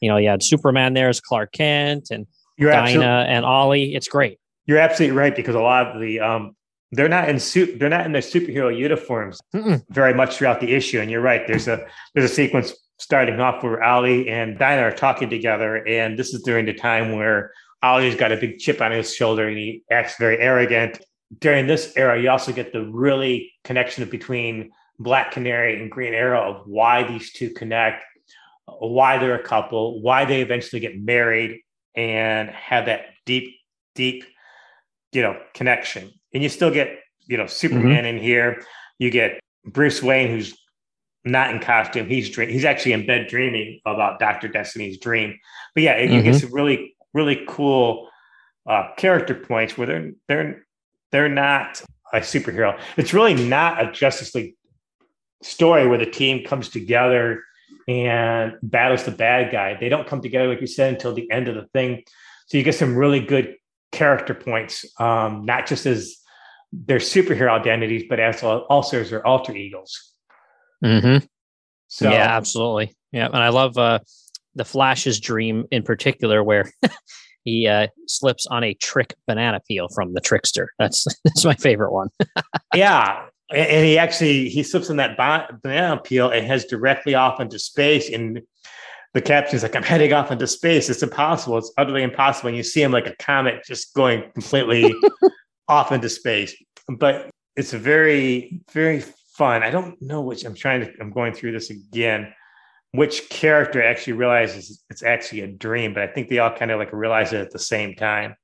you 0.00 0.08
know, 0.10 0.18
you 0.18 0.28
had 0.28 0.42
Superman 0.42 0.92
there 0.92 1.08
as 1.08 1.18
Clark 1.18 1.52
Kent 1.52 2.08
and 2.10 2.26
You're 2.58 2.70
Dinah 2.70 3.24
and 3.26 3.46
Ollie. 3.46 3.94
It's 3.94 4.06
great. 4.06 4.38
You're 4.66 4.78
absolutely 4.78 5.16
right 5.16 5.34
because 5.34 5.54
a 5.54 5.60
lot 5.60 5.86
of 5.86 6.00
the 6.00 6.20
um, 6.20 6.54
they're 6.92 7.08
not 7.08 7.30
in 7.30 7.40
suit 7.40 7.78
they're 7.78 7.88
not 7.88 8.04
in 8.04 8.12
their 8.12 8.22
superhero 8.22 8.76
uniforms 8.76 9.40
Mm-mm. 9.54 9.82
very 9.88 10.12
much 10.12 10.36
throughout 10.36 10.60
the 10.60 10.74
issue. 10.74 11.00
And 11.00 11.10
you're 11.10 11.22
right. 11.22 11.46
There's 11.46 11.68
a 11.68 11.86
there's 12.14 12.30
a 12.30 12.34
sequence 12.34 12.74
starting 12.98 13.40
off 13.40 13.62
where 13.62 13.82
Ollie 13.82 14.28
and 14.28 14.58
Dinah 14.58 14.82
are 14.82 14.92
talking 14.92 15.30
together, 15.30 15.76
and 15.88 16.18
this 16.18 16.34
is 16.34 16.42
during 16.42 16.66
the 16.66 16.74
time 16.74 17.12
where 17.12 17.50
Ollie's 17.82 18.16
got 18.16 18.32
a 18.32 18.36
big 18.36 18.58
chip 18.58 18.80
on 18.80 18.92
his 18.92 19.14
shoulder 19.14 19.46
and 19.46 19.56
he 19.56 19.82
acts 19.90 20.16
very 20.18 20.38
arrogant. 20.38 21.00
During 21.40 21.66
this 21.66 21.92
era, 21.96 22.20
you 22.20 22.30
also 22.30 22.52
get 22.52 22.72
the 22.72 22.84
really 22.86 23.52
connection 23.62 24.08
between 24.08 24.70
Black 24.98 25.32
Canary 25.32 25.80
and 25.80 25.90
Green 25.90 26.14
Arrow 26.14 26.54
of 26.54 26.66
why 26.66 27.04
these 27.04 27.32
two 27.32 27.50
connect, 27.50 28.02
why 28.66 29.18
they're 29.18 29.38
a 29.38 29.42
couple, 29.42 30.00
why 30.00 30.24
they 30.24 30.40
eventually 30.40 30.80
get 30.80 31.00
married 31.00 31.60
and 31.94 32.48
have 32.50 32.86
that 32.86 33.06
deep, 33.26 33.54
deep, 33.94 34.24
you 35.12 35.22
know, 35.22 35.38
connection. 35.54 36.10
And 36.32 36.42
you 36.42 36.48
still 36.48 36.70
get, 36.70 36.98
you 37.26 37.36
know, 37.36 37.46
Superman 37.46 38.04
mm-hmm. 38.04 38.16
in 38.16 38.18
here. 38.18 38.64
You 38.98 39.10
get 39.10 39.40
Bruce 39.64 40.02
Wayne, 40.02 40.30
who's 40.30 40.56
not 41.24 41.50
in 41.50 41.60
costume. 41.60 42.08
He's 42.08 42.30
dream- 42.30 42.48
he's 42.48 42.64
actually 42.64 42.92
in 42.92 43.06
bed 43.06 43.28
dreaming 43.28 43.80
about 43.86 44.18
Doctor 44.18 44.48
Destiny's 44.48 44.98
dream. 44.98 45.38
But 45.74 45.82
yeah, 45.82 45.98
mm-hmm. 45.98 46.14
you 46.14 46.22
get 46.22 46.36
some 46.36 46.52
really, 46.52 46.94
really 47.18 47.44
cool 47.48 48.08
uh, 48.68 48.88
character 48.96 49.34
points 49.34 49.76
where 49.76 49.86
they're 49.86 50.12
they're 50.28 50.66
they're 51.10 51.28
not 51.28 51.82
a 52.12 52.20
superhero. 52.20 52.78
It's 52.96 53.12
really 53.12 53.34
not 53.34 53.82
a 53.84 53.92
Justice 53.92 54.34
League 54.34 54.54
story 55.42 55.86
where 55.86 55.98
the 55.98 56.10
team 56.10 56.44
comes 56.44 56.68
together 56.68 57.42
and 57.86 58.54
battles 58.62 59.04
the 59.04 59.10
bad 59.10 59.52
guy. 59.52 59.76
They 59.78 59.88
don't 59.88 60.06
come 60.06 60.20
together, 60.20 60.48
like 60.48 60.60
you 60.60 60.66
said, 60.66 60.94
until 60.94 61.14
the 61.14 61.30
end 61.30 61.48
of 61.48 61.54
the 61.54 61.66
thing. 61.72 62.02
So 62.46 62.56
you 62.56 62.64
get 62.64 62.74
some 62.74 62.96
really 62.96 63.20
good 63.20 63.56
character 63.92 64.34
points, 64.34 64.84
um, 65.00 65.44
not 65.44 65.66
just 65.66 65.86
as 65.86 66.16
their 66.72 66.98
superhero 66.98 67.50
identities, 67.50 68.04
but 68.08 68.20
as 68.20 68.42
also 68.42 69.00
as 69.00 69.10
their 69.10 69.26
alter 69.26 69.54
egos. 69.54 70.12
Mm-hmm. 70.84 71.24
So 71.88 72.10
yeah, 72.10 72.36
absolutely. 72.36 72.94
Yeah, 73.12 73.26
and 73.26 73.36
I 73.36 73.48
love 73.48 73.78
uh, 73.78 74.00
the 74.54 74.64
Flash's 74.64 75.20
dream 75.20 75.64
in 75.70 75.82
particular, 75.82 76.42
where 76.42 76.70
he 77.44 77.66
uh, 77.66 77.86
slips 78.06 78.46
on 78.46 78.64
a 78.64 78.74
trick 78.74 79.14
banana 79.26 79.60
peel 79.66 79.88
from 79.94 80.14
the 80.14 80.20
trickster. 80.20 80.70
That's 80.78 81.06
that's 81.24 81.44
my 81.44 81.54
favorite 81.54 81.92
one. 81.92 82.08
yeah, 82.74 83.26
and 83.54 83.86
he 83.86 83.98
actually 83.98 84.48
he 84.48 84.62
slips 84.62 84.90
on 84.90 84.96
that 84.96 85.16
banana 85.62 86.00
peel 86.00 86.30
and 86.30 86.46
heads 86.46 86.64
directly 86.64 87.14
off 87.14 87.40
into 87.40 87.58
space. 87.58 88.10
And 88.10 88.42
the 89.14 89.22
captain's 89.22 89.62
like, 89.62 89.76
"I'm 89.76 89.82
heading 89.82 90.12
off 90.12 90.30
into 90.30 90.46
space. 90.46 90.88
It's 90.88 91.02
impossible. 91.02 91.58
It's 91.58 91.72
utterly 91.78 92.02
impossible." 92.02 92.48
And 92.48 92.56
you 92.56 92.62
see 92.62 92.82
him 92.82 92.92
like 92.92 93.06
a 93.06 93.16
comet 93.16 93.64
just 93.66 93.94
going 93.94 94.30
completely 94.32 94.94
off 95.68 95.92
into 95.92 96.08
space. 96.08 96.54
But 96.88 97.30
it's 97.56 97.72
very 97.72 98.60
very 98.72 99.02
fun. 99.38 99.62
I 99.62 99.70
don't 99.70 100.00
know 100.02 100.20
which 100.20 100.44
I'm 100.44 100.54
trying 100.54 100.80
to. 100.80 100.92
I'm 101.00 101.10
going 101.10 101.32
through 101.32 101.52
this 101.52 101.70
again. 101.70 102.32
Which 102.92 103.28
character 103.28 103.82
actually 103.82 104.14
realizes 104.14 104.82
it's 104.88 105.02
actually 105.02 105.42
a 105.42 105.46
dream? 105.46 105.92
But 105.92 106.04
I 106.04 106.06
think 106.06 106.28
they 106.28 106.38
all 106.38 106.54
kind 106.54 106.70
of 106.70 106.78
like 106.78 106.92
realize 106.92 107.32
it 107.32 107.40
at 107.40 107.50
the 107.50 107.58
same 107.58 107.94
time. 107.94 108.34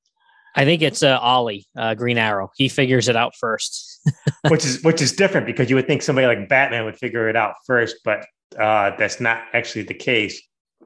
I 0.54 0.64
think 0.64 0.82
it's 0.82 1.02
uh, 1.02 1.18
Ollie, 1.18 1.66
uh, 1.76 1.94
Green 1.94 2.18
Arrow. 2.18 2.50
He 2.56 2.68
figures 2.68 3.08
it 3.08 3.16
out 3.16 3.34
first, 3.34 4.00
which 4.48 4.64
is 4.64 4.82
which 4.82 5.02
is 5.02 5.12
different 5.12 5.46
because 5.46 5.68
you 5.68 5.76
would 5.76 5.86
think 5.86 6.02
somebody 6.02 6.26
like 6.26 6.48
Batman 6.48 6.84
would 6.84 6.96
figure 6.96 7.28
it 7.28 7.36
out 7.36 7.54
first, 7.66 7.96
but 8.04 8.24
uh, 8.58 8.92
that's 8.96 9.20
not 9.20 9.42
actually 9.52 9.82
the 9.82 9.94
case. 9.94 10.40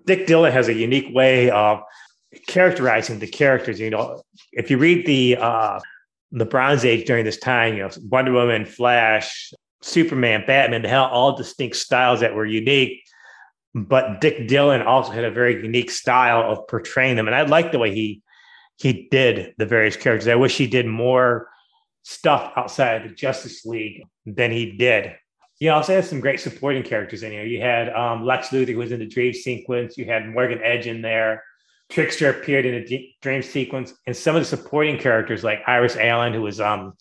Dick 0.06 0.26
Dillin 0.26 0.52
has 0.52 0.68
a 0.68 0.74
unique 0.74 1.14
way 1.14 1.50
of 1.50 1.82
characterizing 2.46 3.18
the 3.18 3.26
characters. 3.26 3.78
You 3.78 3.90
know, 3.90 4.22
if 4.52 4.70
you 4.70 4.78
read 4.78 5.06
the 5.06 5.36
uh, 5.36 5.80
the 6.32 6.46
Bronze 6.46 6.84
Age 6.84 7.06
during 7.06 7.24
this 7.24 7.38
time, 7.38 7.76
you 7.76 7.82
know, 7.82 7.90
Wonder 8.10 8.32
Woman, 8.32 8.64
Flash, 8.64 9.52
Superman, 9.82 10.44
Batman, 10.46 10.82
they 10.82 10.88
had 10.88 10.98
all 10.98 11.36
distinct 11.36 11.76
styles 11.76 12.20
that 12.20 12.34
were 12.34 12.46
unique. 12.46 13.02
But 13.74 14.20
Dick 14.20 14.48
Dillin 14.48 14.84
also 14.84 15.12
had 15.12 15.24
a 15.24 15.30
very 15.30 15.62
unique 15.62 15.90
style 15.90 16.50
of 16.50 16.66
portraying 16.68 17.16
them, 17.16 17.26
and 17.26 17.36
I 17.36 17.42
like 17.42 17.72
the 17.72 17.78
way 17.78 17.94
he 17.94 18.22
he 18.76 19.08
did 19.10 19.54
the 19.58 19.66
various 19.66 19.96
characters. 19.96 20.28
I 20.28 20.36
wish 20.36 20.56
he 20.56 20.66
did 20.66 20.86
more 20.86 21.48
stuff 22.02 22.52
outside 22.56 23.02
of 23.02 23.08
the 23.08 23.14
Justice 23.14 23.66
League 23.66 24.04
than 24.24 24.50
he 24.50 24.72
did. 24.72 25.14
He 25.58 25.68
also 25.68 25.94
had 25.94 26.04
some 26.04 26.20
great 26.20 26.40
supporting 26.40 26.84
characters 26.84 27.24
in 27.24 27.32
here. 27.32 27.44
You 27.44 27.60
had 27.60 27.92
um, 27.92 28.24
Lex 28.24 28.48
Luthor, 28.48 28.68
who 28.68 28.78
was 28.78 28.92
in 28.92 29.00
the 29.00 29.06
dream 29.06 29.32
sequence. 29.32 29.98
You 29.98 30.04
had 30.04 30.28
Morgan 30.28 30.60
Edge 30.62 30.86
in 30.86 31.02
there. 31.02 31.42
Trickster 31.90 32.30
appeared 32.30 32.66
in 32.66 32.74
a 32.74 33.14
dream 33.22 33.42
sequence, 33.42 33.94
and 34.06 34.16
some 34.16 34.36
of 34.36 34.42
the 34.42 34.46
supporting 34.46 34.98
characters 34.98 35.42
like 35.42 35.62
Iris 35.66 35.96
Allen, 35.96 36.34
who 36.34 36.42
was 36.42 36.60
um, 36.60 36.92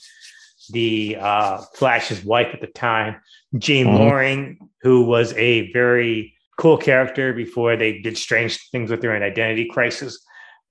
the 0.70 1.18
uh, 1.20 1.58
Flash's 1.76 2.24
wife 2.24 2.50
at 2.54 2.62
the 2.62 2.68
time, 2.68 3.18
Jean 3.58 3.88
mm-hmm. 3.88 3.98
Loring, 3.98 4.70
who 4.82 5.04
was 5.04 5.34
a 5.34 5.72
very 5.74 6.37
cool 6.58 6.78
character 6.78 7.34
before 7.34 7.76
they 7.76 8.00
did 8.00 8.18
strange 8.18 8.70
things 8.72 8.90
with 8.90 9.02
their 9.02 9.16
own 9.16 9.24
Identity 9.24 9.68
Crisis. 9.72 10.20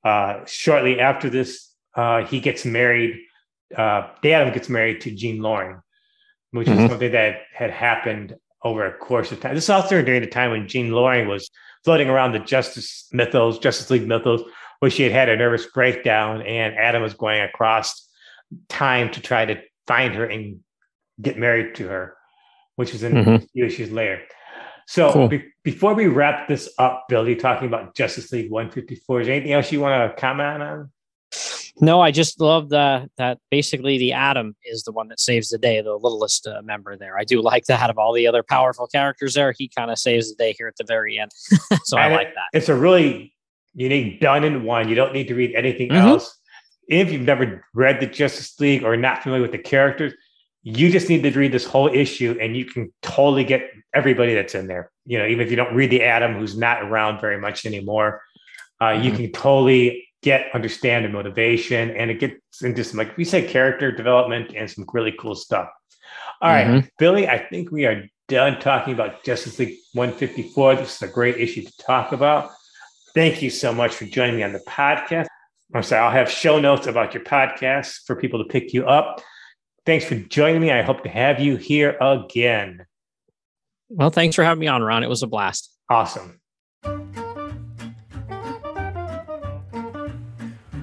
Uh, 0.05 0.45
shortly 0.47 1.01
after 1.01 1.31
this, 1.31 1.73
uh, 1.95 2.25
he 2.25 2.41
gets 2.41 2.65
married. 2.65 3.19
Uh, 3.77 4.09
Atom 4.25 4.53
gets 4.53 4.69
married 4.69 5.01
to 5.03 5.11
Jean 5.11 5.41
Loring, 5.41 5.81
which 6.51 6.69
mm-hmm. 6.69 6.85
is 6.85 6.91
something 6.91 7.13
that 7.13 7.43
had 7.53 7.71
happened 7.71 8.37
over 8.63 8.87
a 8.87 8.97
course 8.99 9.33
of 9.33 9.41
time. 9.41 9.55
This 9.55 9.65
is 9.65 9.71
also 9.71 10.03
during 10.03 10.21
the 10.21 10.27
time 10.27 10.51
when 10.51 10.69
Jean 10.69 10.91
Loring 10.91 11.29
was 11.29 11.49
floating 11.85 12.09
around 12.09 12.33
the 12.33 12.41
Justice 12.41 13.09
mythos, 13.13 13.59
Justice 13.59 13.91
League 13.91 14.07
mythos, 14.07 14.43
where 14.81 14.91
she 14.91 15.05
had 15.05 15.13
had 15.13 15.29
a 15.29 15.37
nervous 15.37 15.67
breakdown, 15.67 16.43
and 16.43 16.77
Atom 16.77 17.03
was 17.03 17.15
going 17.15 17.41
across 17.41 18.09
time 18.69 19.11
to 19.13 19.21
try 19.21 19.45
to 19.45 19.61
find 19.87 20.15
her 20.15 20.27
and 20.27 20.61
get 21.21 21.39
married 21.39 21.77
to 21.77 21.89
her, 21.89 22.17
which 22.75 22.93
was 22.93 23.03
in 23.03 23.13
mm-hmm. 23.13 23.31
a 23.31 23.39
few 23.39 23.65
issues 23.65 23.91
later. 23.91 24.21
So 24.87 25.13
cool. 25.13 25.29
be- 25.29 25.45
before 25.65 25.95
we 25.95 26.07
wrap 26.07 26.49
this 26.49 26.73
up, 26.79 27.07
Billy, 27.09 27.35
talking 27.35 27.67
about 27.67 27.95
Justice 27.95 28.31
League 28.33 28.51
154, 28.51 29.21
is 29.21 29.27
there 29.27 29.35
anything 29.35 29.53
else 29.53 29.73
you 29.73 29.81
want 29.81 30.11
to 30.11 30.21
comment 30.21 30.63
on? 30.63 30.91
No, 31.79 32.01
I 32.01 32.11
just 32.11 32.41
love 32.41 32.71
the, 32.71 33.11
that 33.19 33.39
basically 33.51 33.99
the 33.99 34.15
Atom 34.15 34.57
is 34.65 34.85
the 34.85 34.93
one 34.93 35.09
that 35.09 35.21
saves 35.21 35.51
the 35.51 35.59
day, 35.59 35.81
the 35.83 35.95
littlest 35.95 36.47
uh, 36.47 36.63
member 36.63 36.97
there. 36.97 37.19
I 37.19 37.25
do 37.25 37.43
like 37.43 37.67
that 37.67 37.91
of 37.91 37.99
all 37.99 38.15
the 38.15 38.27
other 38.27 38.43
powerful 38.43 38.87
characters 38.87 39.35
there. 39.35 39.53
He 39.57 39.69
kind 39.69 39.91
of 39.91 39.99
saves 39.99 40.31
the 40.31 40.37
day 40.37 40.55
here 40.57 40.69
at 40.69 40.77
the 40.77 40.85
very 40.85 41.19
end. 41.19 41.33
so 41.85 41.99
and 41.99 42.15
I 42.15 42.17
like 42.17 42.35
that. 42.35 42.57
It's 42.57 42.71
a 42.71 42.75
really 42.75 43.35
unique 43.75 44.21
done 44.21 44.43
in 44.43 44.65
one. 44.65 44.89
You 44.89 44.95
don't 44.95 45.13
need 45.13 45.29
to 45.29 45.35
read 45.35 45.55
anything 45.55 45.89
mm-hmm. 45.89 46.09
else. 46.09 46.39
If 46.89 47.13
you've 47.13 47.23
never 47.23 47.65
read 47.75 48.01
the 48.01 48.07
Justice 48.07 48.59
League 48.59 48.85
or 48.85 48.97
not 48.97 49.23
familiar 49.23 49.43
with 49.43 49.53
the 49.53 49.59
characters, 49.59 50.15
you 50.69 50.91
just 50.91 51.09
need 51.09 51.23
to 51.23 51.31
read 51.31 51.53
this 51.53 51.65
whole 51.65 51.87
issue 51.87 52.37
and 52.41 52.57
you 52.57 52.65
can 52.65 52.93
totally 53.01 53.45
get 53.45 53.71
everybody 53.95 54.35
that's 54.35 54.53
in 54.57 54.67
there. 54.67 54.91
You 55.05 55.17
know, 55.17 55.25
even 55.25 55.47
if 55.47 55.51
you 55.51 55.55
don't 55.55 55.73
read 55.77 55.91
the 55.91 56.03
Atom, 56.03 56.35
who's 56.35 56.59
not 56.59 56.83
around 56.83 57.21
very 57.21 57.39
much 57.39 57.65
anymore, 57.67 58.21
uh, 58.81 58.87
mm-hmm. 58.87 59.05
you 59.05 59.13
can 59.13 59.31
totally 59.31 60.09
get 60.23 60.53
understand 60.55 61.05
the 61.05 61.09
motivation 61.09 61.91
and 61.91 62.11
it 62.11 62.19
gets 62.19 62.63
into 62.63 62.83
some 62.83 62.99
like 62.99 63.17
we 63.17 63.25
said 63.25 63.49
character 63.49 63.93
development 63.93 64.55
and 64.57 64.69
some 64.69 64.85
really 64.93 65.15
cool 65.21 65.37
stuff. 65.37 65.69
All 66.43 66.51
mm-hmm. 66.51 66.73
right, 66.75 66.91
Billy, 66.99 67.29
I 67.29 67.39
think 67.39 67.71
we 67.71 67.87
are 67.87 68.03
done 68.27 68.59
talking 68.59 68.93
about 68.93 69.23
Justice 69.23 69.61
League 69.61 69.77
154. 69.93 70.75
This 70.75 70.97
is 70.97 71.03
a 71.09 71.13
great 71.13 71.37
issue 71.37 71.63
to 71.63 71.77
talk 71.77 72.11
about. 72.11 72.51
Thank 73.15 73.41
you 73.41 73.51
so 73.51 73.73
much 73.73 73.95
for 73.95 74.05
joining 74.07 74.35
me 74.35 74.43
on 74.43 74.53
the 74.53 74.65
podcast. 74.67 75.29
I'm 75.73 75.85
sorry, 75.85 76.03
I'll 76.03 76.11
have 76.11 76.29
show 76.29 76.59
notes 76.59 76.89
about 76.89 77.15
your 77.15 77.23
podcast 77.23 78.05
for 78.05 78.17
people 78.17 78.43
to 78.43 78.49
pick 78.49 78.75
you 78.75 78.85
up. 78.89 79.23
Thanks 79.87 80.05
for 80.05 80.17
joining 80.17 80.61
me. 80.61 80.73
I 80.73 80.83
hope 80.83 81.05
to 81.05 81.09
have 81.09 81.39
you 81.39 81.57
here 81.57 81.97
again. 82.01 82.85
Well, 83.89 84.11
thanks 84.11 84.35
for 84.35 84.43
having 84.43 84.59
me 84.59 84.67
on, 84.67 84.83
Ron. 84.83 85.05
It 85.05 85.09
was 85.09 85.23
a 85.23 85.29
blast. 85.29 85.73
Awesome. 85.89 86.41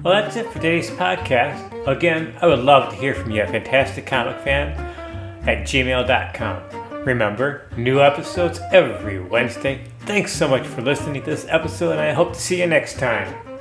Well, 0.02 0.12
that's 0.12 0.36
it 0.36 0.46
for 0.46 0.54
today's 0.54 0.90
podcast. 0.90 1.86
Again, 1.86 2.34
I 2.40 2.46
would 2.46 2.60
love 2.60 2.90
to 2.90 2.96
hear 2.96 3.14
from 3.14 3.30
you, 3.30 3.42
a 3.42 3.46
fantastic 3.46 4.06
comic 4.06 4.38
fan, 4.40 4.72
at 5.46 5.66
gmail.com. 5.66 7.04
Remember, 7.04 7.70
new 7.76 8.00
episodes 8.00 8.58
every 8.72 9.20
Wednesday. 9.20 9.84
Thanks 10.00 10.32
so 10.32 10.48
much 10.48 10.66
for 10.66 10.80
listening 10.80 11.22
to 11.22 11.30
this 11.30 11.46
episode, 11.50 11.92
and 11.92 12.00
I 12.00 12.12
hope 12.12 12.32
to 12.32 12.40
see 12.40 12.60
you 12.60 12.66
next 12.66 12.98
time. 12.98 13.53